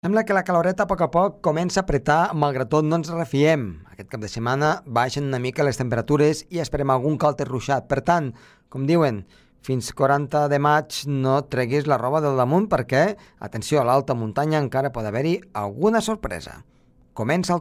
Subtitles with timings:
[0.00, 3.10] Sembla que la caloreta a poc a poc comença a apretar, malgrat tot no ens
[3.12, 3.66] refiem.
[3.92, 7.84] Aquest cap de setmana baixen una mica les temperatures i esperem algun calter ruixat.
[7.84, 8.30] Per tant,
[8.72, 9.20] com diuen,
[9.60, 13.04] fins 40 de maig no treguis la roba del damunt perquè,
[13.44, 16.62] atenció, a l'alta muntanya encara pot haver-hi alguna sorpresa.
[17.12, 17.60] Comença el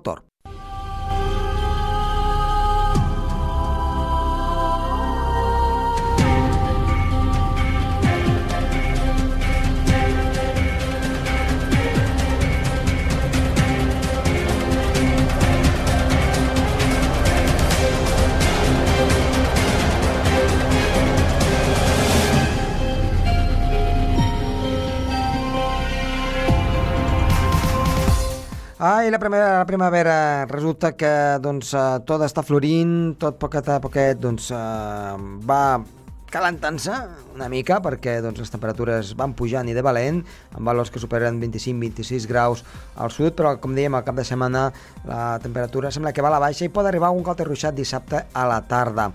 [28.79, 28.87] torn.
[28.87, 33.79] Ai, la primavera, la primavera resulta que doncs, eh, tot està florint, tot poquet a
[33.79, 35.15] poquet doncs, eh,
[35.45, 35.81] va
[36.29, 36.93] calentant-se
[37.33, 40.23] una mica perquè doncs, les temperatures van pujant i de valent,
[40.53, 42.63] amb valors que superen 25-26 graus
[42.95, 44.71] al sud, però com dèiem, al cap de setmana
[45.05, 48.27] la temperatura sembla que va a la baixa i pot arribar un calter ruixat dissabte
[48.31, 49.09] a la tarda.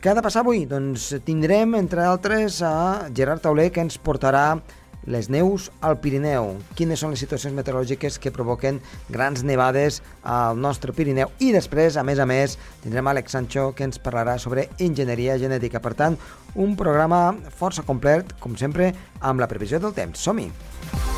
[0.00, 0.64] Què ha de passar avui?
[0.64, 4.60] Doncs tindrem, entre altres, a Gerard Tauler, que ens portarà
[5.08, 6.54] les neus al Pirineu.
[6.78, 11.32] Quines són les situacions meteorològiques que provoquen grans nevades al nostre Pirineu.
[11.40, 15.82] I després, a més a més, tindrem Alex Sancho que ens parlarà sobre enginyeria genètica.
[15.82, 16.18] Per tant,
[16.54, 17.22] un programa
[17.58, 20.20] força complet, com sempre, amb la previsió del temps.
[20.22, 21.17] Som-hi!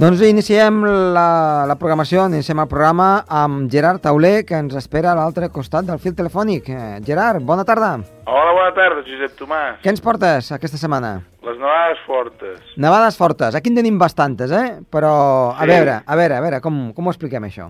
[0.00, 0.78] Doncs iniciem
[1.12, 3.08] la, la programació, iniciem el programa
[3.42, 6.70] amb Gerard Tauler, que ens espera a l'altre costat del fil telefònic.
[6.72, 7.90] Eh, Gerard, bona tarda.
[8.24, 9.82] Hola, bona tarda, Josep Tomàs.
[9.84, 11.18] Què ens portes aquesta setmana?
[11.44, 12.62] Les nevades fortes.
[12.80, 13.58] Nevades fortes.
[13.58, 14.78] Aquí en tenim bastantes, eh?
[14.88, 15.12] Però,
[15.52, 15.68] a Sí.
[15.68, 17.68] veure, a veure, a veure, com, com ho expliquem, això?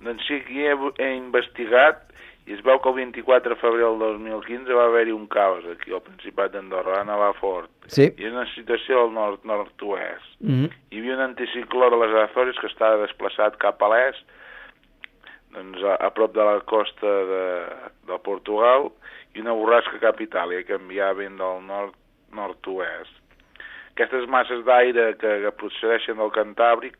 [0.00, 0.72] Doncs sí, aquí he,
[1.04, 2.07] he investigat
[2.48, 5.92] i es veu que el 24 de febrer del 2015 va haver-hi un caos aquí
[5.92, 7.68] al Principat d'Andorra, va nevar fort.
[7.92, 8.06] Sí.
[8.08, 10.30] I és una situació al nord-nord-oest.
[10.40, 10.70] Mm -hmm.
[10.90, 14.24] Hi havia un anticicló de les Azores que estava desplaçat cap a l'est,
[15.52, 17.46] doncs a, a prop de la costa de,
[18.08, 18.90] de Portugal,
[19.34, 23.12] i una borrasca cap a Itàlia, que enviava vent del nord-nord-oest.
[23.92, 26.96] Aquestes masses d'aire que, que procedeixen del Cantàbric,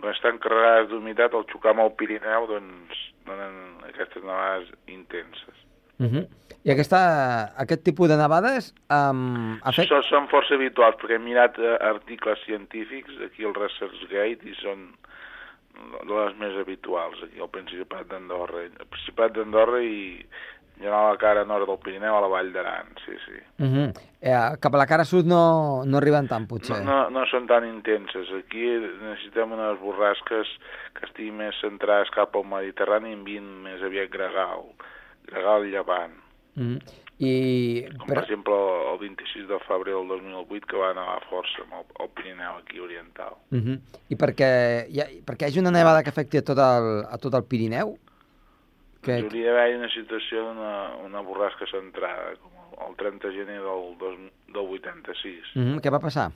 [0.00, 5.64] quan estan carregades d'humitat, al xocar amb el Pirineu, doncs donen aquestes nevades intenses.
[5.98, 6.26] Mm -hmm.
[6.64, 6.98] I aquesta,
[7.62, 9.86] aquest tipus de nevades um, ha fet...
[9.86, 14.90] Això són força habituals, perquè he mirat eh, articles científics aquí al ResearchGate i són
[16.08, 18.64] de les més habituals aquí al Principat d'Andorra.
[18.66, 20.26] El Principat d'Andorra i
[20.76, 23.38] en general a la cara nord del Pirineu a la Vall d'Aran, sí, sí.
[23.58, 23.88] Mm -hmm.
[24.20, 26.84] eh, cap a la cara sud no, no arriben tant, potser.
[26.84, 28.28] No, no, no són tan intenses.
[28.30, 28.64] Aquí
[29.02, 30.46] necessitem unes borrasques
[30.92, 34.64] que estiguin més centrades cap al Mediterrani i envien més aviat gregal,
[35.24, 36.14] gregal llevant.
[36.54, 36.80] Mm -hmm.
[37.18, 37.88] I...
[37.96, 38.52] Com per exemple
[38.92, 42.78] el 26 de febrer del 2008 que va anar força amb el, el Pirineu aquí
[42.78, 43.32] oriental.
[43.50, 43.78] Mm -hmm.
[44.08, 44.50] I perquè
[44.88, 47.44] hi, ha, perquè hi hagi una nevada que afecti a tot el, a tot el
[47.44, 47.96] Pirineu?
[49.06, 49.20] Que...
[49.22, 50.72] Hauria d'haver una situació d'una
[51.06, 54.18] una borrasca centrada, com el, el 30 de gener del, dos,
[54.50, 55.54] del 86.
[55.54, 55.80] Mm -hmm.
[55.84, 56.32] Què va passar?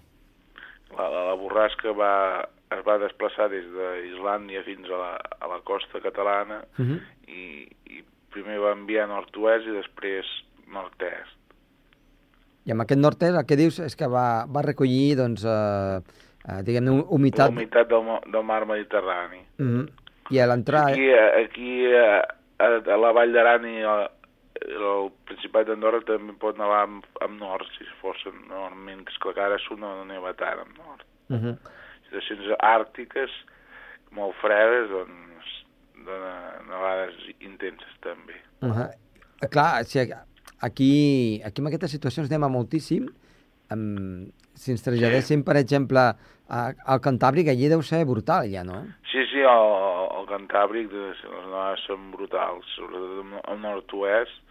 [0.97, 5.61] La, la, la borrasca va, es va desplaçar des d'Islàndia fins a la, a la
[5.67, 7.01] costa catalana mm -hmm.
[7.27, 7.43] i,
[7.97, 10.27] i primer va enviar nord-oest i després
[10.71, 11.37] nord-est.
[12.67, 15.97] I amb aquest nord-est el que dius és que va, va recollir, doncs, eh,
[16.49, 17.51] eh, diguem-ne, humitat...
[17.51, 19.41] La humitat del, del mar Mediterrani.
[19.59, 19.89] Mm -hmm.
[20.31, 20.91] I a l'entrada...
[20.91, 21.11] Aquí,
[21.45, 21.71] aquí
[22.61, 23.97] a, a la Vall d'Aran i a,
[24.61, 29.81] el Principat d'Andorra també pot nevar amb, amb nord, si fos normalment, que ara sud
[29.81, 31.07] no neva tant amb nord.
[31.31, 31.57] Uh -huh.
[32.09, 33.31] Situacions àrtiques,
[34.11, 35.49] molt fredes, doncs
[36.05, 36.35] dona
[36.69, 38.37] nevades intenses també.
[38.63, 38.91] Uh -huh.
[39.51, 43.09] Clar, si aquí, aquí en aquestes situacions anem a moltíssim.
[43.71, 45.47] Um, si ens traslladéssim, sí.
[45.47, 46.03] per exemple,
[46.51, 46.61] a,
[46.93, 48.83] al Cantàbric, allí deu ser brutal ja, no?
[49.13, 49.75] Sí, sí, al,
[50.19, 54.43] al Cantàbric les nevades són brutals, sobretot al nord-oest,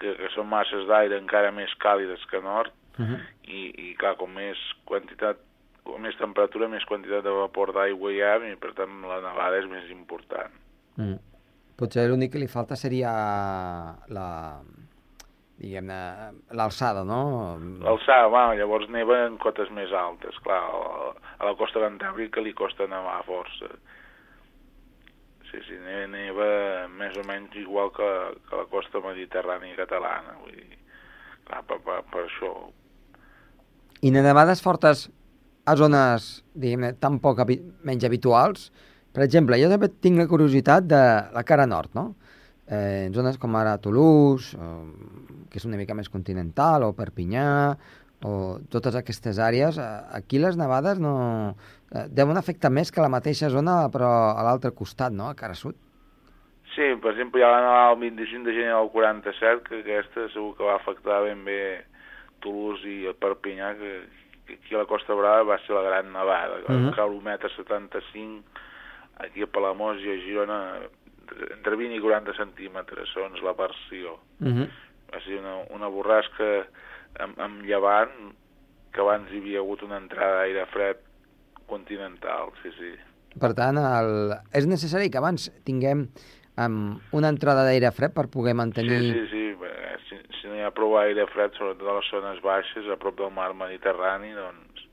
[0.00, 3.20] que, que són masses d'aire encara més càlides que nord, uh -huh.
[3.44, 3.60] i,
[3.90, 5.44] i clar, com més quantitat
[5.86, 9.60] com més temperatura, més quantitat de vapor d'aigua hi ha, i per tant la nevada
[9.62, 10.52] és més important.
[10.96, 11.18] Mm.
[11.76, 13.12] Potser l'únic que li falta seria
[14.08, 14.28] la
[15.60, 15.98] diguem-ne,
[16.56, 17.20] l'alçada, no?
[17.82, 20.62] L'alçada, bueno, llavors neva en cotes més altes, clar,
[21.38, 23.70] a la costa cantàbrica li costa nevar força.
[25.50, 26.48] Sí, sí, neva, neva
[26.98, 28.08] més o menys igual que,
[28.48, 30.80] que la costa mediterrània catalana, vull dir,
[31.48, 32.52] clar, per, per, per això.
[34.04, 35.06] I nevades fortes
[35.66, 37.56] a zones, diguem tan poc habi
[37.86, 38.68] menys habituals,
[39.16, 41.02] per exemple, jo també tinc la curiositat de
[41.32, 42.10] la cara nord, no?
[42.68, 44.66] Eh, en zones com ara Toulouse, o,
[45.50, 47.76] que és una mica més continental, o Perpinyà,
[48.24, 51.54] o totes aquestes àrees, eh, aquí les nevades no...
[51.92, 55.54] Eh, deuen afectar més que la mateixa zona, però a l'altre costat, no?, a cara
[55.54, 55.76] sud.
[56.74, 60.26] Sí, per exemple, hi ha la nevada el 25 de gener del 47, que aquesta
[60.34, 61.60] segur que va afectar ben bé
[62.44, 63.92] Toulouse i el Perpinyà, que,
[64.48, 66.92] que aquí a la Costa Brava va ser la gran nevada, que va Mhm.
[66.98, 68.42] caure un metre 75,
[69.24, 70.58] aquí a Palamós i a Girona
[71.56, 74.18] entre 20 i 40 centímetres, segons la versió.
[74.40, 74.68] Uh -huh.
[75.12, 76.66] Va ser una, una borrasca
[77.20, 78.34] amb, amb llevant,
[78.92, 80.96] que abans hi havia hagut una entrada d'aire fred
[81.66, 82.94] continental, sí, sí.
[83.40, 84.32] Per tant, el...
[84.52, 86.06] és necessari que abans tinguem
[86.56, 89.00] um, una entrada d'aire fred per poder mantenir...
[89.00, 89.42] Sí, sí, sí.
[90.08, 93.16] Si, si no hi ha prou aire fred, sobretot a les zones baixes, a prop
[93.18, 94.84] del mar Mediterrani, doncs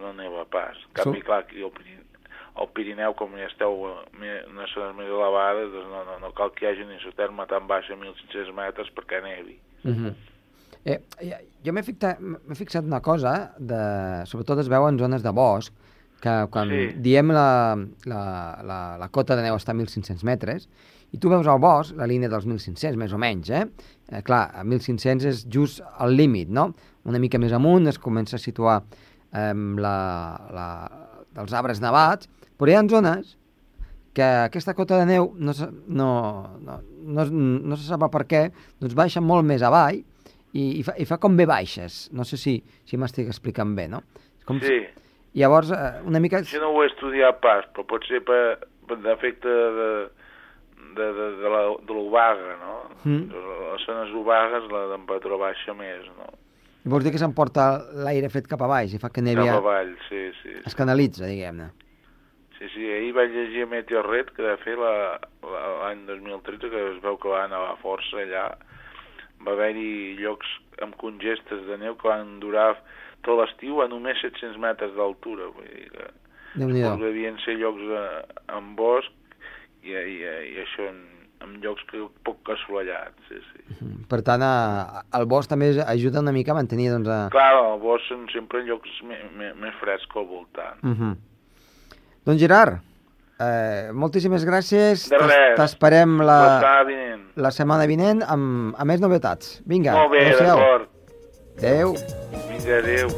[0.00, 0.76] no neva pas.
[0.88, 1.70] En canvi, clar, aquí al
[2.54, 6.66] al Pirineu, com ja esteu unes zones més elevades, doncs no, no, no cal que
[6.66, 9.58] hi hagi ni terme tan baixa, 1.500 metres, perquè nevi.
[9.84, 10.14] Uh -huh.
[10.84, 11.00] eh,
[11.64, 12.18] jo m'he fixat,
[12.54, 15.72] fixat una cosa, de, sobretot es veu en zones de bosc,
[16.20, 16.94] que quan Sí.
[16.96, 18.22] diem la, la,
[18.62, 20.68] la, la cota de neu està a 1.500 metres,
[21.12, 23.66] i tu veus al bosc la línia dels 1.500, més o menys, eh?
[24.10, 26.72] eh clar, a 1.500 és just al límit, no?
[27.04, 28.82] Una mica més amunt es comença a situar
[29.32, 29.96] eh, la,
[30.50, 30.68] la,
[31.34, 32.28] dels arbres nevats,
[32.58, 33.36] però hi ha zones
[34.14, 35.52] que aquesta cota de neu no,
[35.88, 36.08] no,
[36.62, 38.44] no, no, no se sap per què,
[38.80, 39.96] doncs baixa molt més avall
[40.54, 42.08] i, i, fa, i fa com bé baixes.
[42.14, 44.04] No sé si, si m'estic explicant bé, no?
[44.46, 44.68] Com Sí,
[45.34, 46.38] Si, llavors, eh, una mica...
[46.44, 49.88] això no ho he estudiat pas, però pot ser per, per d'efecte de,
[50.94, 52.76] de, de, de la- de l'obaga, no?
[53.02, 53.24] Mm.
[53.34, 56.30] A les zones obagues la temperatura baixa més, no?
[56.86, 57.64] Vols dir que s'emporta
[58.04, 60.28] l'aire fred cap a baix i fa que nevi Cap avall, sí.
[60.42, 60.54] sí.
[60.68, 61.72] es canalitza, diguem-ne.
[62.58, 66.82] Sí, sí, ahir vaig llegir a Meteorret que de fer la- la- l'any 2013 que
[66.92, 68.44] es veu que va nevar força allà
[69.44, 70.46] va haver-hi llocs
[70.82, 72.76] amb congestes de neu que van durar
[73.22, 76.06] tot l'estiu a només 700 metres d'altura vull dir que
[77.02, 77.82] devien ser llocs
[78.48, 79.10] amb bosc
[79.82, 80.22] i, i,
[80.54, 81.02] i això en,
[81.42, 83.84] en llocs que poc assolellats sí, sí.
[84.08, 87.28] Per tant, a, el bosc també ajuda una mica a mantenir, doncs, a...
[87.34, 89.18] clar, el bosc són sempre llocs me,
[89.58, 91.14] més frescs al voltant Uh -huh.
[92.24, 92.80] Doncs Gerard,
[93.36, 95.08] eh, moltíssimes gràcies.
[95.12, 95.58] De res.
[95.58, 96.24] T'esperem la...
[96.24, 99.58] la, setmana vinent la setmana vinent amb, amb més novetats.
[99.66, 100.88] Vinga, molt bé, d'acord
[101.58, 101.94] Adéu.
[102.48, 103.08] vinga, adéu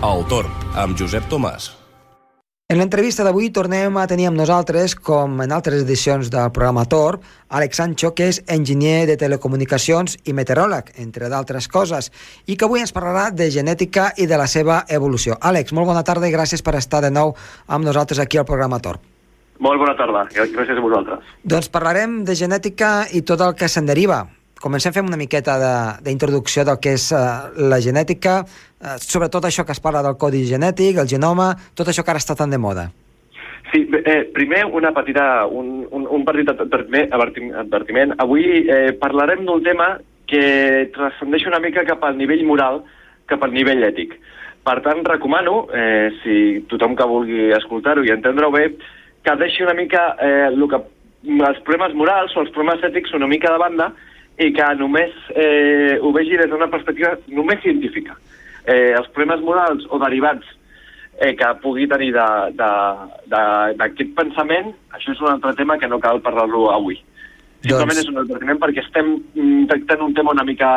[0.00, 1.68] El Torn, amb Josep Tomàs.
[2.70, 7.16] En l'entrevista d'avui tornem a tenir amb nosaltres, com en altres edicions del programa Tor,
[7.50, 12.12] Àlex Sancho, que és enginyer de telecomunicacions i meteoròleg, entre d'altres coses,
[12.46, 15.34] i que avui ens parlarà de genètica i de la seva evolució.
[15.42, 17.34] Àlex, molt bona tarda i gràcies per estar de nou
[17.66, 19.02] amb nosaltres aquí al programa Tor.
[19.58, 21.38] Molt bona tarda, gràcies a vosaltres.
[21.42, 24.28] Doncs parlarem de genètica i tot el que se'n deriva.
[24.60, 27.16] Comencem fent una miqueta de- d'introducció del que és eh,
[27.70, 28.40] la genètica,
[28.80, 32.20] eh, sobretot això que es parla del codi genètic, el genoma, tot això que ara
[32.20, 32.90] està tan de moda.
[33.72, 38.12] Sí, eh, primer una petita, un, un, un petit advertiment, advertim- advertiment.
[38.18, 39.94] Avui eh, parlarem d'un tema
[40.26, 42.82] que transcendeix una mica cap al nivell moral,
[43.26, 44.12] cap al nivell ètic.
[44.66, 48.74] Per tant, recomano, eh, si tothom que vulgui escoltar-ho i entendre-ho bé,
[49.24, 50.82] que deixi una mica eh, el que,
[51.30, 53.92] els problemes morals o els problemes ètics una mica de banda
[54.40, 58.16] i que només eh, ho vegi des d'una perspectiva només científica.
[58.64, 60.46] Eh, els problemes morals o derivats
[61.20, 62.12] eh, que pugui tenir
[63.28, 66.96] d'aquest pensament, això és un altre tema que no cal parlar-lo avui.
[67.60, 70.70] Simplement Doncs- és un advertiment perquè estem mm, tractant un tema una mica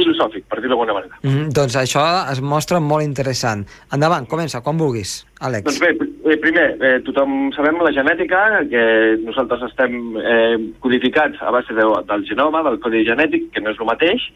[0.00, 1.18] filosòfic, per dir-ho d'alguna manera.
[1.22, 3.66] Mm, doncs això es mostra molt interessant.
[3.94, 5.66] Endavant, comença, quan vulguis, Àlex.
[5.68, 5.92] Doncs bé,
[6.32, 8.40] eh, primer, eh, tothom sabem la genètica,
[8.70, 8.84] que
[9.24, 13.80] nosaltres estem eh, codificats a base de, del genoma, del codi genètic, que no és
[13.80, 14.26] el mateix.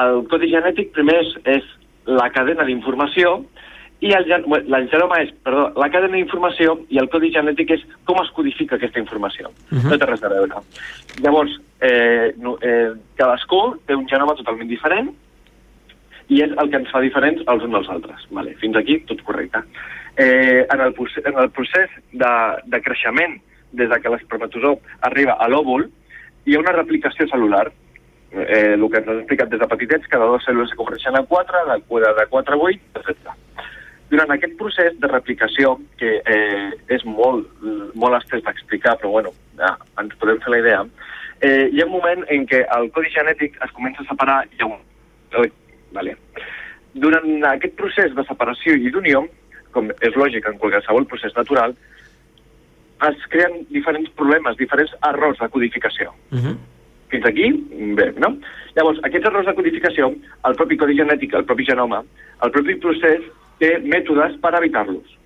[0.00, 1.70] El codi genètic primer és, és
[2.06, 3.40] la cadena d'informació
[4.00, 8.16] i el, el genoma és, perdó, la cadena d'informació i el codi genètic és com
[8.22, 9.48] es codifica aquesta informació.
[9.48, 9.80] Uh Mhm.
[9.80, 9.90] -huh.
[9.90, 10.54] No té res a veure.
[11.22, 15.10] Llavors, eh, no, eh, cadascú té un genoma totalment diferent
[16.28, 18.26] i és el que ens fa diferents els uns dels altres.
[18.30, 19.58] Vale, fins aquí tot correcte.
[20.16, 22.32] Eh, en, el, en el procés de,
[22.66, 23.40] de creixement,
[23.72, 25.88] des de que l'espermatozou arriba a l'òvul,
[26.46, 27.70] hi ha una replicació celular.
[28.32, 31.26] Eh, el que ens has explicat des de petitets, cada dues cèl·lules se converteixen en
[31.26, 33.30] 4, de, de 4 a 8, etc.
[34.10, 37.46] Durant aquest procés de replicació, que eh, és molt,
[37.94, 40.80] molt estès d'explicar, però bueno, ja, ens podem fer la idea,
[41.40, 44.56] eh, hi ha un moment en què el codi genètic es comença a separar i
[44.56, 44.80] hi ha un...
[45.94, 46.16] Vale.
[46.94, 49.24] durant aquest procés de separació i d'unió,
[49.74, 51.74] com és lògic en qualsevol procés natural,
[53.08, 56.14] es creen diferents problemes, diferents errors de codificació.
[56.32, 56.56] Uh -huh.
[57.10, 57.46] Fins aquí,
[57.98, 58.38] bé, no?
[58.74, 60.14] Llavors, aquests errors de codificació,
[60.44, 62.04] el propi codi genètic, el propi genoma,
[62.42, 63.22] el propi procés
[63.60, 65.16] té mètodes per evitar-los.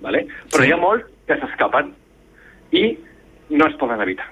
[0.00, 0.26] Vale?
[0.52, 0.68] Però Sí.
[0.68, 1.92] hi ha molts que s'escapen
[2.72, 2.98] i
[3.50, 4.26] no es poden evitar.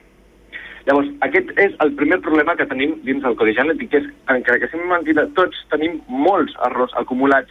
[0.85, 4.59] Llavors, aquest és el primer problema que tenim dins del codi genètic, que és, encara
[4.61, 7.51] que siguem mentida, tots tenim molts errors acumulats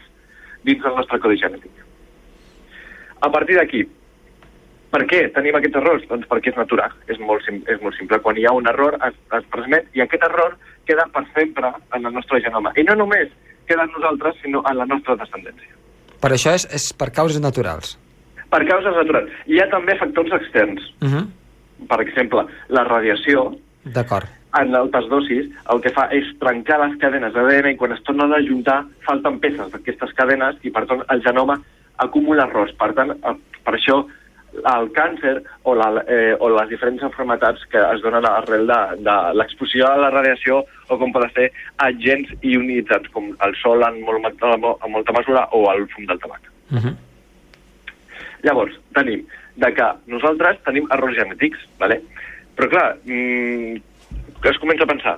[0.63, 1.72] dins del nostre codi genètic.
[3.22, 3.88] A partir d'aquí,
[4.94, 6.06] per què tenim aquests errors?
[6.08, 8.20] Doncs perquè és natural, és molt, és molt simple.
[8.20, 10.54] Quan hi ha un error es, es transmet i aquest error
[10.86, 12.74] queda per sempre en el nostre genoma.
[12.78, 13.34] I no només
[13.67, 15.72] queda en nosaltres, sinó en la nostra descendència.
[16.24, 17.98] Per això és, és per causes naturals.
[18.53, 19.32] Per causes naturals.
[19.50, 20.82] Hi ha també factors externs.
[21.01, 21.25] Uh -huh.
[21.89, 24.27] Per exemple, la radiació, D'acord.
[24.60, 28.34] en altes dosis, el que fa és trencar les cadenes d'ADN i quan es tornen
[28.34, 31.60] a juntar falten peces d'aquestes cadenes i, per tant, el genoma
[31.98, 32.72] acumula errors.
[32.74, 34.05] Per tant, eh, per això
[34.54, 39.16] el càncer o, la, eh, o les diferents enfermetats que es donen arrel de, de
[39.40, 41.48] l'exposició a la radiació o com poden ser
[41.86, 46.52] agents ionitzats com el sol en, molt, en molta mesura o el fum del tabac.
[46.72, 46.96] Uh -huh.
[48.44, 52.02] Llavors, tenim de que nosaltres tenim errors genètics, ¿vale?
[52.56, 53.82] però clar, mmm,
[54.44, 55.18] es comença a pensar,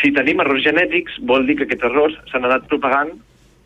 [0.00, 3.10] si tenim errors genètics vol dir que aquests errors s'han anat propagant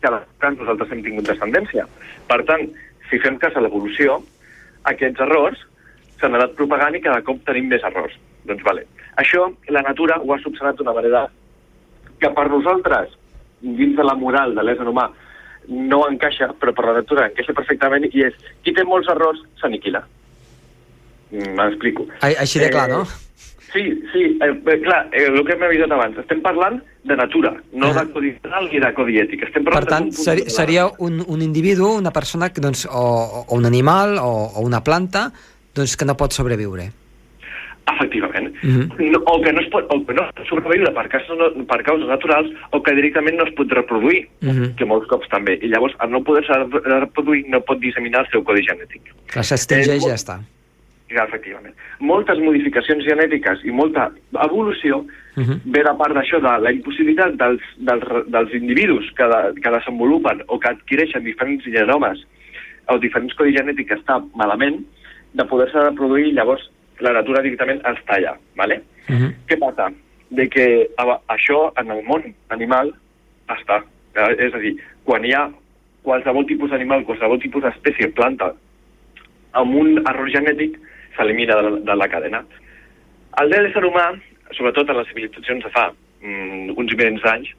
[0.01, 1.87] que nosaltres hem tingut descendència.
[2.27, 2.67] Per tant,
[3.09, 4.19] si fem cas a l'evolució,
[4.91, 5.59] aquests errors
[6.19, 8.13] s'han anat propagant i cada cop tenim més errors.
[8.45, 8.85] Doncs vale.
[9.21, 11.25] Això la natura ho ha subsanat d'una manera
[12.19, 13.13] que per nosaltres,
[13.61, 15.09] dins de la moral de l'ésser humà,
[15.67, 20.03] no encaixa, però per la natura encaixa perfectament i és qui té molts errors s'aniquila.
[21.31, 22.05] Mm, M'explico.
[22.21, 23.03] Ai- Així de clar, no?
[23.75, 27.87] Sí, sí, eh, clar, eh, el que hem avisat abans, estem parlant de natura, no
[27.91, 28.03] Ah.
[28.05, 29.43] de codi penal ni de codi ètic.
[29.49, 33.55] Estem Per tant, seri de- seria un, un individu, una persona, que, doncs, o, o
[33.55, 35.33] un animal o, o una planta
[35.75, 36.91] doncs, que no pot sobreviure.
[37.85, 38.55] Efectivament.
[38.63, 39.11] Mhm.
[39.11, 42.07] no, o que no es pot, o que no sobreviure per causes, no, per causes
[42.07, 44.75] naturals o que directament no es pot reproduir, Mhm.
[44.75, 45.59] que molts cops també.
[45.61, 49.01] I llavors, al no poder-se reproduir, no pot disseminar el seu codi genètic.
[49.27, 50.39] Clar, s'extingeix i Eh, ja està.
[51.15, 51.75] Ja, efectivament.
[52.03, 54.09] Moltes modificacions genètiques i molta
[54.43, 55.05] evolució
[55.35, 55.61] Mhm.
[55.65, 60.43] ve de part d'això, de la impossibilitat dels, dels, dels individus que, de, que desenvolupen
[60.47, 62.23] o que adquireixen diferents genomes
[62.87, 64.79] o diferents codis genètics que està malament,
[65.33, 66.69] de poder-se reproduir i llavors
[66.99, 68.37] la natura directament els talla.
[68.55, 68.81] ¿vale?
[69.09, 69.33] Mhm.
[69.47, 69.91] Què passa?
[70.29, 70.89] De que
[71.27, 72.93] això en el món animal
[73.47, 73.83] està.
[74.39, 75.49] És a dir, quan hi ha
[76.03, 78.53] qualsevol tipus d'animal, qualsevol tipus d'espècie, planta,
[79.53, 80.79] amb un error genètic,
[81.15, 82.43] s'elimina de, la- de la cadena.
[83.41, 84.09] El de l'ésser humà,
[84.55, 85.89] sobretot en les civilitzacions de fa
[86.21, 87.49] mm, uns milers d'anys,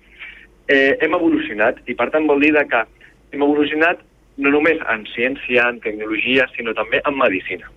[0.69, 2.85] eh, hem evolucionat, i per tant vol dir que
[3.33, 4.01] hem evolucionat
[4.37, 7.71] no només en ciència, en tecnologia, sinó també en medicina.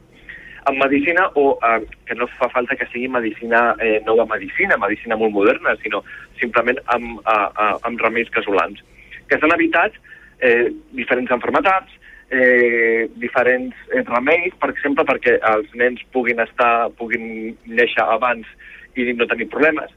[0.67, 5.15] En medicina, o eh, que no fa falta que sigui medicina, eh, nova medicina, medicina
[5.15, 6.03] molt moderna, sinó
[6.39, 8.81] simplement amb, a, a, amb remeis casolans,
[9.29, 9.95] que s'han evitat
[10.41, 10.67] eh,
[10.97, 11.91] diferents enfermetats,
[12.31, 18.47] eh, diferents eh, remeis, per exemple, perquè els nens puguin estar, puguin néixer abans
[18.95, 19.91] i no tenir problemes.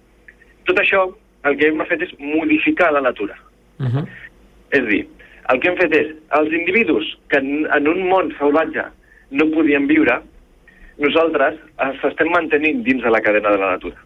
[0.69, 1.07] Tot això,
[1.49, 3.37] el que hem fet és modificar la natura.
[3.79, 4.07] Mhm.
[4.73, 5.07] És a dir,
[5.53, 8.85] el que hem fet és, els individus que en, en un món salvatge
[9.31, 10.21] no podien viure,
[11.03, 13.97] nosaltres ens estem mantenint dins de la cadena de la natura.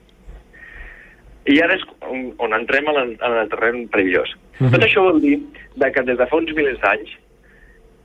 [1.46, 4.32] I ara és on, on entrem en el, en el terreny perillós.
[4.58, 4.72] Mhm.
[4.72, 5.38] Tot això vol dir
[5.76, 7.12] de que des de fa uns milers d'anys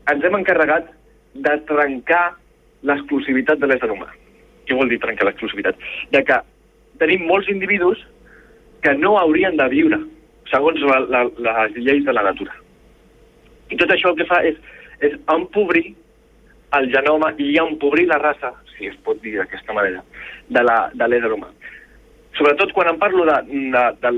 [0.10, 0.90] ens hem encarregat
[1.34, 2.24] de trencar
[2.88, 4.10] l'exclusivitat de l'ésser humà.
[4.66, 5.78] Què vol dir trencar l'exclusivitat?
[6.12, 6.40] De que
[7.02, 8.02] tenim molts individus
[8.82, 10.02] que no haurien de viure
[10.52, 12.54] segons la, la, les lleis de la natura.
[13.72, 14.58] I tot això el que fa és,
[15.06, 15.94] és empobrir
[16.78, 20.04] el genoma i empobrir la raça, si es pot dir d'aquesta manera,
[20.50, 21.52] de l'ésser humà.
[22.38, 23.38] Sobretot quan em parlo de,
[23.76, 24.12] de, de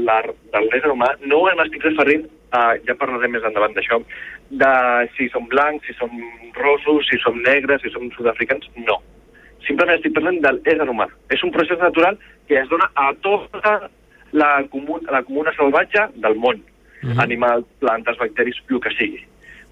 [0.69, 3.99] l'ésser humà, no m'estic referint, a, ja parlarem més endavant d'això,
[4.53, 6.11] de si som blancs, si som
[6.53, 8.99] rossos, si som negres, si som sud-africans, no.
[9.65, 11.07] Simplement estic parlant de l'ésser humà.
[11.33, 12.17] És un procés natural
[12.47, 13.73] que es dona a tota
[14.33, 16.61] la, comun, la comuna salvatge del món.
[17.01, 17.19] Mhm.
[17.19, 19.23] Animals, plantes, bacteris, el que sigui.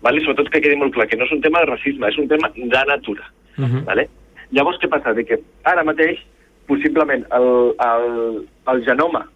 [0.01, 0.21] Vale?
[0.21, 2.49] Sobretot que quedi molt clar que no és un tema de racisme, és un tema
[2.55, 3.27] de natura.
[3.57, 3.85] Mhm.
[3.85, 4.07] Vale?
[4.51, 5.13] Llavors, què passa?
[5.13, 6.19] De que ara mateix,
[6.67, 9.27] possiblement, el, el, el genoma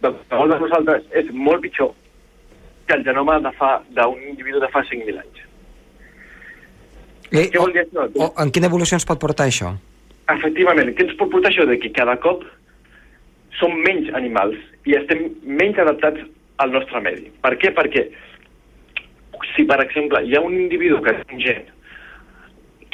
[0.00, 1.92] de de nosaltres és molt pitjor
[2.86, 5.42] que el genoma d'un individu de fa 5.000 anys.
[7.32, 8.04] Eh, Què vol dir això?
[8.14, 9.72] o, en quina evolució ens pot portar això?
[10.34, 11.66] Efectivament, què ens pot portar això?
[11.68, 12.44] De que cada cop
[13.58, 16.22] som menys animals i estem menys adaptats
[16.62, 17.30] al nostre medi.
[17.42, 17.72] Per què?
[17.74, 18.06] Perquè
[19.54, 21.64] si, per exemple, hi ha un individu que és un gen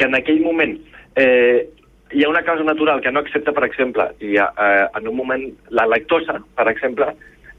[0.01, 0.79] que en aquell moment
[1.21, 1.69] eh,
[2.13, 5.17] hi ha una causa natural que no accepta, per exemple, i ha, eh, en un
[5.19, 5.45] moment
[5.77, 7.11] la lactosa, per exemple,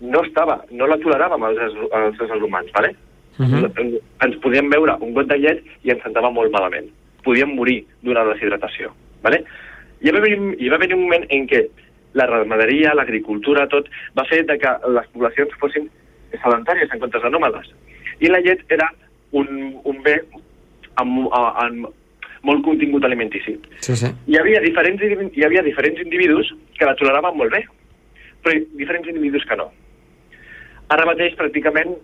[0.02, 2.96] no estava, no la toleràvem als, als éssers humans, ¿vale?
[3.40, 4.02] Uh -huh.
[4.26, 6.90] ens podíem veure un got de llet i ens sentava molt malament.
[7.24, 8.92] Podíem morir d'una deshidratació.
[9.22, 9.44] ¿vale?
[10.02, 11.68] I, va haver, hi va haver un moment en què
[12.14, 15.90] la ramaderia, l'agricultura, tot, va fer de que les poblacions fossin
[16.32, 17.68] sedentàries en comptes de nòmades.
[18.20, 18.90] I la llet era
[19.32, 20.18] un, un bé
[20.96, 21.88] amb, amb
[22.44, 23.56] molt contingut alimentici.
[23.80, 24.10] Sí, sí.
[24.28, 27.64] Hi havia, diferents, hi havia diferents individus que la toleraven molt bé,
[28.44, 29.70] però diferents individus que no.
[30.92, 31.96] Ara mateix, pràcticament,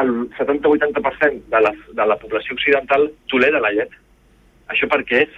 [0.00, 3.92] el 70-80% de la, de la població occidental tolera la llet.
[4.72, 5.36] Això per què és?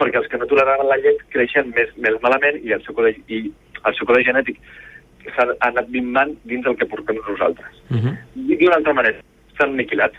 [0.00, 3.14] Perquè els que no toleraven la llet creixen més, més malament i el seu codi,
[3.30, 3.46] i
[3.84, 4.60] el seu codi genètic
[5.34, 7.80] s'ha anat minvant dins del que portem nosaltres.
[7.90, 8.14] Uh -huh.
[8.34, 9.18] I d'una altra manera,
[9.56, 10.12] s'han aniquilat.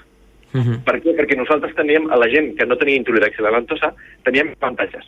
[0.53, 0.83] Uh -huh.
[0.83, 1.15] Per què?
[1.19, 5.05] Perquè nosaltres teníem, a la gent que no tenia intolerància a la lactosa, teníem avantatges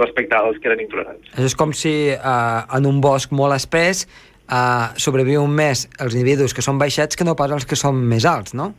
[0.00, 1.28] respecte als que eren intolerants.
[1.34, 4.06] Això és com si uh, en un bosc molt espès
[4.50, 8.26] uh, sobreviuen més els individus que són baixets que no pas els que són més
[8.28, 8.72] alts, no?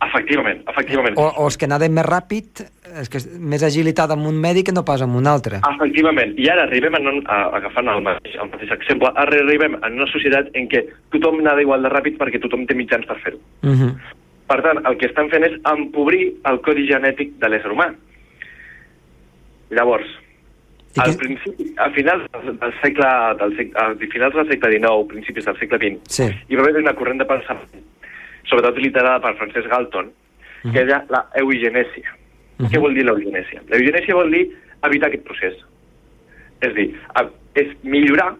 [0.00, 1.16] Efectivament, efectivament.
[1.20, 2.62] O, o els que naden més ràpid,
[3.02, 3.20] és que
[3.52, 5.60] més agilitat amb un medi que no pas amb un altre.
[5.68, 6.32] Efectivament.
[6.40, 10.00] I ara arribem, en un, a, agafant el mateix, el mateix exemple, ara arribem en
[10.00, 10.82] una societat en què
[11.14, 13.38] tothom nada igual de ràpid perquè tothom té mitjans per fer-ho.
[13.62, 13.92] Uh -huh.
[14.50, 17.92] Per tant, el que estan fent és empobrir el codi genètic de l'ésser humà.
[19.70, 20.08] Llavors,
[20.98, 25.58] al principi, a finals del segle, del segle, a finals del segle XIX, principis del
[25.58, 26.26] segle XX, sí.
[26.48, 27.86] hi va haver una corrent de pensament
[28.50, 30.72] sobretot liderada per Francesc Galton, uh -huh.
[30.72, 32.10] que era la eugenèsia.
[32.58, 32.70] Uh -huh.
[32.70, 33.60] Què vol dir l'eugenèsia?
[33.68, 34.50] L'eugenèsia vol dir
[34.82, 35.54] evitar aquest procés.
[36.60, 36.94] És dir,
[37.54, 38.34] és millorar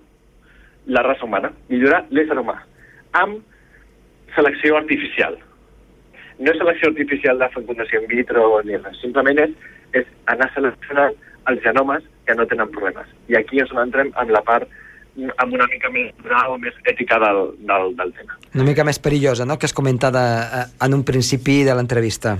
[0.87, 2.57] la raça humana, millorar l'ésser humà,
[3.13, 3.43] amb
[4.35, 5.39] selecció artificial.
[6.39, 9.51] No és selecció artificial de fecundació in vitro ni res, simplement és,
[9.93, 11.15] és anar seleccionant
[11.49, 13.09] els genomes que no tenen problemes.
[13.29, 14.69] I aquí és on entrem en la part
[15.43, 16.13] amb una mica més
[16.47, 18.37] o més ètica del, del, del tema.
[18.55, 20.27] Una mica més perillosa, no?, que has comentat a,
[20.61, 22.37] a, en un principi de l'entrevista.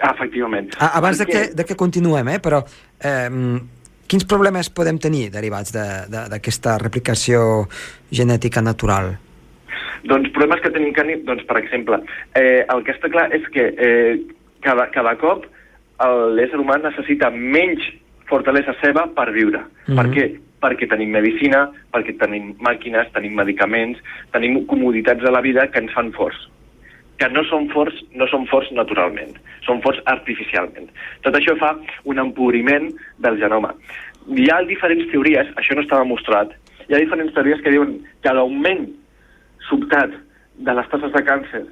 [0.00, 0.72] Ah, efectivament.
[0.78, 1.34] Ah, abans Perquè...
[1.34, 3.28] de, que, de que continuem, eh, però eh,
[4.08, 7.42] quins problemes podem tenir derivats d'aquesta de, de, replicació
[8.14, 9.16] genètica natural?
[10.08, 12.00] Doncs problemes que tenim que doncs, per exemple,
[12.38, 14.18] eh, el que està clar és que eh,
[14.64, 15.46] cada, cada cop
[16.38, 17.82] l'ésser humà necessita menys
[18.28, 19.58] fortalesa seva per viure.
[19.58, 19.96] Mm -hmm.
[19.96, 20.26] Per què?
[20.58, 23.98] perquè tenim medicina, perquè tenim màquines, tenim medicaments,
[24.32, 26.48] tenim comoditats de la vida que ens fan forts
[27.18, 29.34] que no són forts, no són forts naturalment,
[29.66, 30.86] són forts artificialment.
[31.24, 31.72] Tot això fa
[32.06, 32.92] un empobriment
[33.24, 33.72] del genoma.
[34.38, 36.54] Hi ha diferents teories, això no està demostrat,
[36.86, 38.86] hi ha diferents teories que diuen que l'augment
[39.66, 40.14] sobtat
[40.68, 41.64] de les tasses de càncer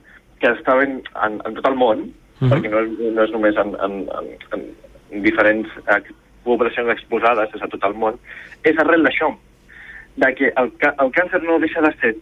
[0.42, 2.50] que estaven en, en tot el món, uh -huh.
[2.50, 2.82] perquè no,
[3.14, 4.64] no és només en, en, en,
[5.12, 5.68] en diferents
[6.46, 8.16] poblacions exposades des de tot el món,
[8.64, 9.32] és arrel d'això,
[10.22, 12.14] de que el, el càncer no deixa de ser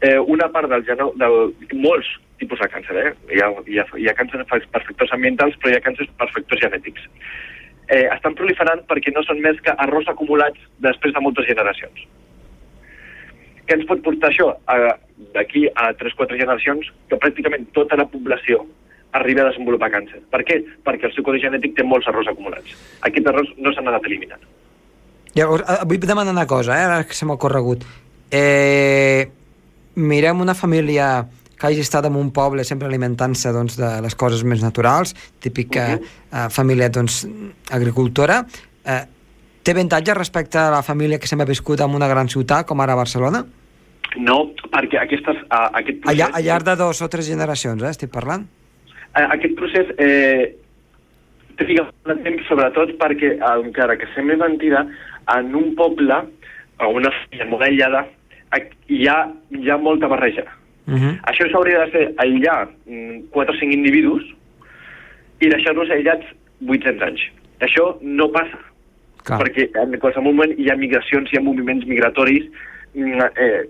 [0.00, 2.08] eh, una part del genom, del, molts
[2.40, 3.12] tipus de càncer, eh?
[3.36, 6.30] Hi ha, hi ha, hi ha càncer per factors ambientals, però hi ha càncer per
[6.32, 7.06] factors genètics.
[7.90, 12.04] Eh, estan proliferant perquè no són més que arròs acumulats després de moltes generacions.
[13.66, 14.52] Què ens pot portar això?
[15.34, 18.64] D'aquí a 3-4 generacions, que pràcticament tota la població
[19.12, 20.22] arribi a desenvolupar càncer.
[20.30, 20.60] Per què?
[20.86, 22.76] Perquè el seu codi genètic té molts errors acumulats.
[23.08, 24.42] Aquests errors no s'han anat eliminant.
[25.34, 27.84] Llavors, eh, vull demanar una cosa, eh, ara que se m'ha corregut.
[28.30, 29.28] Eh,
[29.96, 31.26] mirem una família
[31.58, 35.94] que hagi estat en un poble sempre alimentant-se doncs, de les coses més naturals, típica
[35.94, 36.46] uh -huh.
[36.46, 37.26] eh, família doncs,
[37.70, 38.46] agricultora,
[38.84, 39.04] eh,
[39.62, 42.80] té avantatge respecte a la família que sempre ha viscut en una gran ciutat com
[42.80, 43.44] ara Barcelona?
[44.18, 46.14] No, perquè aquestes, uh, aquest procés...
[46.14, 48.48] Allà, al llarg de dos o tres generacions, eh, estic parlant?
[49.16, 50.54] Eh, aquest procés eh,
[51.58, 54.84] triga molt temps, sobretot perquè, encara que sembli mentida,
[55.34, 56.22] en un poble,
[56.80, 58.06] a una filla molt aïllada,
[58.90, 59.18] hi ha,
[59.54, 60.46] hi ha molta barreja.
[60.86, 61.14] Uh -huh.
[61.30, 62.68] Això s'hauria de ser aïllar
[63.30, 64.22] 4 o 5 individus
[65.40, 66.26] i deixar-los aïllats
[66.66, 67.20] 800 anys.
[67.60, 68.58] Això no passa,
[69.24, 69.40] Clar.
[69.40, 72.44] perquè en qualsevol moment hi ha migracions, hi ha moviments migratoris,
[72.94, 73.68] mm, eh,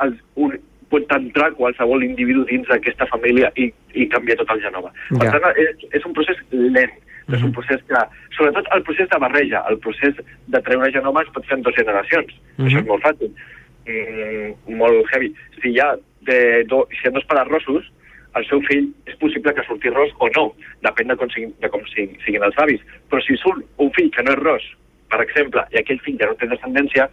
[0.00, 0.58] els, un,
[0.90, 4.90] pot entrar qualsevol individu dins d'aquesta família i, i canviar tot el genoma.
[5.12, 5.38] Per ja.
[5.38, 7.34] tant, és, és un procés lent, mm -hmm.
[7.36, 7.56] és un mhm.
[7.58, 8.02] procés que...
[8.36, 10.14] Sobretot el procés de barreja, el procés
[10.46, 12.32] de treure genomes pot fer en dues generacions.
[12.34, 12.66] Mm -hmm.
[12.66, 13.30] Això és molt fàcil,
[13.86, 15.34] mm, molt heavy.
[15.62, 15.96] Si hi ha,
[16.28, 17.84] de, do, si hi ha dos pares rossos,
[18.38, 20.44] el seu fill és possible que surti ros o no,
[20.86, 22.80] depèn de com, siguin, de com siguin, siguin els avis.
[23.10, 24.64] Però si surt un fill que no és ros,
[25.10, 27.08] per exemple, i aquell fill ja no té descendència,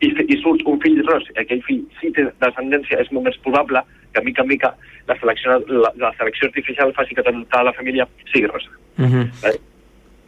[0.00, 3.82] i, i surt un fill ros aquell fill sí té descendència, és molt més probable
[4.14, 4.74] que mica en mica
[5.08, 8.70] la selecció, la, la selecció artificial faci que tota la família sigui rosa.
[8.98, 9.26] Uh -huh.
[9.42, 9.58] Vale?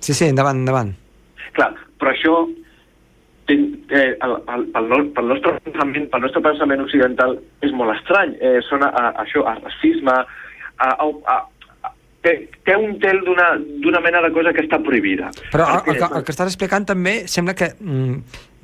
[0.00, 0.94] Sí, sí, endavant, endavant.
[1.52, 2.48] Clar, però això
[3.90, 8.36] eh, el, el, pel, no- pel, nostre pensament, pel nostre pensament occidental és molt estrany.
[8.40, 11.36] Eh, sona a, a això, a racisme, a, a, a,
[12.22, 12.34] té,
[12.66, 15.30] té un tel d'una mena de cosa que està prohibida.
[15.52, 18.14] Però el, el, que, el que estàs explicant també sembla que, mm,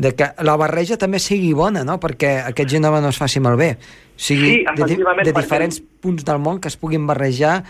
[0.04, 1.98] de que la barreja també sigui bona, no?
[2.02, 3.74] Perquè aquest genoma no es faci malbé.
[3.80, 7.62] O sigui, Sí, de, de perquè- diferents punts del món que es puguin barrejar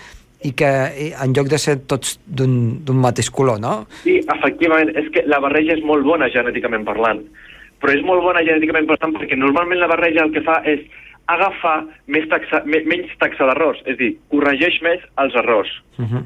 [0.44, 0.68] i que
[1.01, 3.87] i, en lloc de ser tots d'un mateix color, no?
[4.03, 7.22] Sí, efectivament, és que la barreja és molt bona genèticament parlant,
[7.81, 10.85] però és molt bona genèticament parlant perquè normalment la barreja el que fa és
[11.27, 15.71] agafar més taxa, me, menys taxa d'errors, és a dir, corregeix més els errors.
[15.99, 16.23] Uh -huh.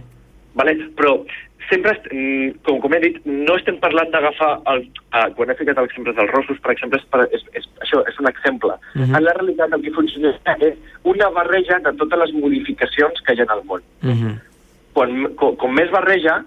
[0.54, 0.74] Vale?
[0.96, 1.24] Però
[1.70, 4.60] sempre, mm, com, com he dit, no estem parlant d'agafar...
[4.66, 4.88] el-
[5.36, 8.26] quan he ficat l'exemple dels rossos, per exemple, és, per, és, és, això és un
[8.28, 8.70] exemple.
[8.70, 9.04] Uh Mhm.
[9.10, 9.16] -huh.
[9.16, 10.28] En la realitat el que funciona
[10.60, 13.82] és una barreja de totes les modificacions que hi ha al món.
[14.02, 14.34] Uh -huh.
[14.92, 16.44] Quan, com, com més barreja,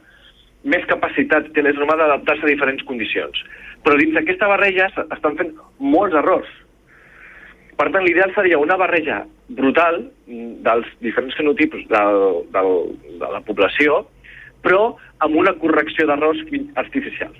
[0.63, 3.43] més capacitat té l'ésser humà d'adaptar-se a diferents condicions.
[3.83, 6.47] Però dins d'aquesta barreja estan fent molts errors.
[7.77, 12.19] Per tant, l'ideal seria una barreja brutal dels diferents fenotipus del,
[12.53, 12.69] del,
[13.21, 14.03] de la població,
[14.63, 16.43] però amb una correcció d'errors
[16.79, 17.39] artificials.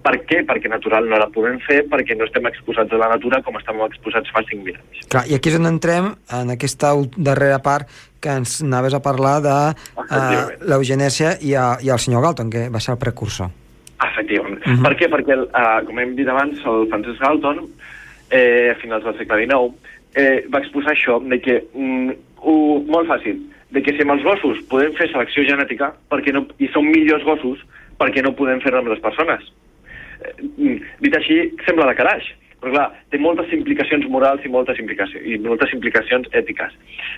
[0.00, 0.40] Per què?
[0.48, 3.84] Perquè natural no la podem fer, perquè no estem exposats a la natura com estàvem
[3.84, 5.02] exposats fa 5.000 anys.
[5.12, 9.34] Clar, I aquí és on entrem, en aquesta darrera part, que ens anaves a parlar
[9.44, 10.64] de uh, Efectivament.
[10.72, 13.52] l'eugenèsia i, a, i el senyor Galton, que va ser el precursor.
[14.00, 14.62] Efectivament.
[14.64, 14.82] Mhm.
[14.88, 15.10] Per què?
[15.12, 17.66] Perquè, uh, com hem dit abans, el Francis Galton,
[18.30, 22.54] eh, a finals del segle XIX, eh, va exposar això, de que, mm, ho,
[22.86, 23.40] molt fàcil,
[23.70, 27.24] de que si amb els gossos podem fer selecció genètica perquè no, i són millors
[27.24, 27.62] gossos,
[28.00, 29.44] perquè no podem fer-ho amb les persones.
[30.20, 32.26] Eh, mm, dit així, sembla de calaix,
[32.60, 36.74] però clar, té moltes implicacions morals i moltes implicacions, i moltes implicacions ètiques.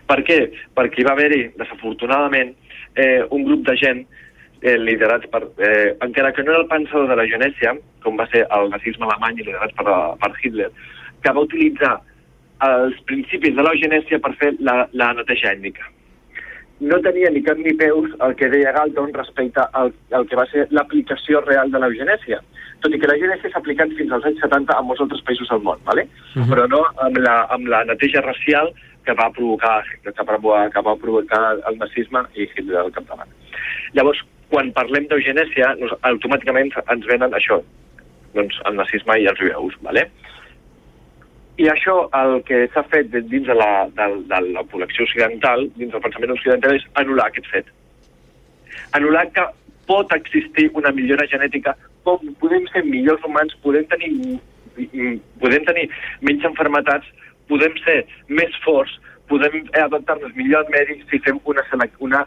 [0.07, 0.38] Per què?
[0.77, 2.55] Perquè hi va haver-hi, desafortunadament,
[2.94, 4.05] eh, un grup de gent
[4.62, 5.42] eh, liderats per...
[5.59, 9.09] Eh, encara que no era el pensador de la genèsia, com va ser el nazisme
[9.09, 10.70] alemany i liderats per, per Hitler,
[11.23, 11.97] que va utilitzar
[12.67, 15.89] els principis de l'eugenèsia per fer la, la neteja ètnica.
[16.83, 20.47] No tenia ni cap ni peus el que deia Galton respecte al, al que va
[20.51, 22.41] ser l'aplicació real de l'eugenèsia.
[22.83, 25.63] Tot i que l'eugenèsia s'ha aplicat fins als anys 70 a molts altres països del
[25.63, 26.09] món, ¿vale?
[26.35, 26.49] Mhm.
[26.51, 28.73] però no amb la, amb la neteja racial
[29.07, 33.31] que va provocar que va, provocar- que va provocar el nazisme i Hitler al capdavant.
[33.95, 34.19] Llavors,
[34.51, 37.61] quan parlem d'eugenèsia, automàticament ens venen això,
[38.35, 40.09] doncs el nazisme i els jueus, ¿vale?
[41.62, 45.92] I això, el que s'ha fet dins de la, de, de la població occidental, dins
[45.94, 47.68] del pensament occidental, és anul·lar aquest fet.
[48.98, 49.44] Anul·lar que
[49.87, 54.11] pot existir una millora genètica, com podem ser millors humans, podem tenir,
[55.42, 55.87] podem tenir
[56.27, 57.07] menys enfermetats,
[57.53, 58.01] podem ser
[58.40, 58.96] més forts,
[59.31, 62.25] podem adaptar-nos millor al medi si fem una, selec una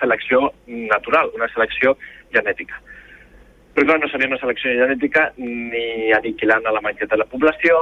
[0.00, 1.94] selecció natural, una selecció
[2.34, 2.82] genètica.
[3.74, 7.80] Però clar, no seria una selecció genètica ni aniquilant a la meitat de la població,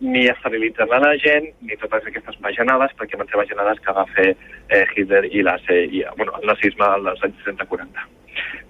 [0.00, 4.06] ni esterilitzant a la gent, ni totes aquestes bajanades, perquè van ser bajanades que va
[4.16, 8.08] fer eh, Hitler i, la, i bueno, el nazisme als anys 30-40.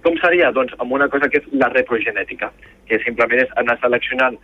[0.03, 0.51] Com seria?
[0.53, 2.51] Doncs amb una cosa que és la reprogenètica,
[2.89, 4.35] que simplement és anar seleccionant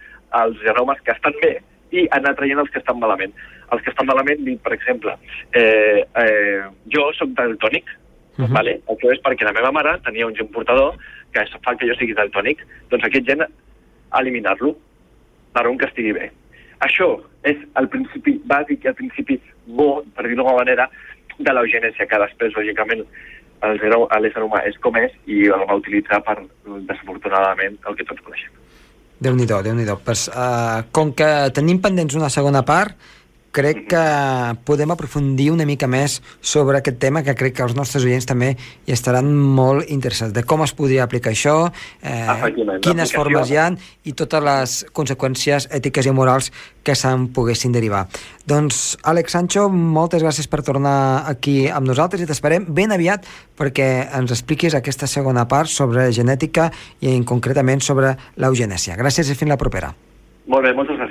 [0.41, 1.57] els genomes que estan bé
[1.91, 3.35] i anar traient els que estan malament.
[3.75, 5.17] Els que estan malament, per exemple,
[5.51, 6.61] eh, eh,
[6.95, 7.91] jo sóc daltònic,
[8.37, 8.53] uh -huh.
[8.55, 8.79] vale?
[8.87, 10.95] això és perquè la meva mare tenia un gen portador
[11.33, 13.45] que fa que jo sigui daltònic, doncs aquest gen
[14.19, 14.75] eliminar-lo
[15.55, 16.29] per un que estigui bé.
[16.85, 17.13] Això
[17.47, 20.87] és el principi bàsic i el principi bo, per dir-ho d'alguna manera,
[21.37, 23.03] de l'eugenèsia, que després, lògicament,
[23.61, 26.39] l'ésser humà és com és i el va utilitzar per,
[26.89, 28.57] desafortunadament, el que tots coneixem.
[29.21, 32.97] Déu-n'hi-do, déu nhi déu pues, uh, Com que tenim pendents una segona part,
[33.51, 34.03] crec que
[34.65, 38.53] podem aprofundir una mica més sobre aquest tema, que crec que els nostres oients també
[38.55, 41.55] hi estaran molt interessats, de com es podria aplicar això,
[42.01, 46.51] eh, quines formes hi han i totes les conseqüències ètiques i morals
[46.83, 48.07] que se'n poguessin derivar.
[48.47, 54.07] Doncs, Àlex Sancho, moltes gràcies per tornar aquí amb nosaltres i t'esperem ben aviat perquè
[54.17, 58.97] ens expliquis aquesta segona part sobre genètica i en concretament sobre l'eugenèsia.
[58.97, 59.93] Gràcies i fins la propera.
[60.47, 61.10] Molt bé, moltes gràcies.